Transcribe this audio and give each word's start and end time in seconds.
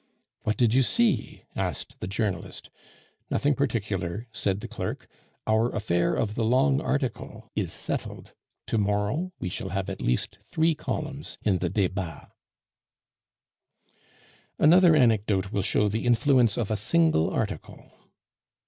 "What 0.41 0.57
did 0.57 0.73
you 0.73 0.81
see?" 0.81 1.43
asked 1.55 1.99
the 1.99 2.07
journalist. 2.07 2.71
"Nothing 3.29 3.53
particular," 3.53 4.25
said 4.31 4.59
the 4.59 4.67
clerk. 4.67 5.07
"Our 5.45 5.69
affair 5.75 6.15
of 6.15 6.33
the 6.33 6.43
long 6.43 6.81
article 6.81 7.51
is 7.55 7.71
settled. 7.71 8.33
To 8.65 8.79
morrow 8.79 9.31
we 9.39 9.47
shall 9.47 9.69
have 9.69 9.91
at 9.91 10.01
least 10.01 10.39
three 10.43 10.73
columns 10.73 11.37
in 11.43 11.59
the 11.59 11.69
Debats." 11.69 12.31
Another 14.57 14.95
anecdote 14.95 15.51
will 15.51 15.61
show 15.61 15.87
the 15.87 16.07
influence 16.07 16.57
of 16.57 16.71
a 16.71 16.75
single 16.77 17.29
article. 17.29 17.91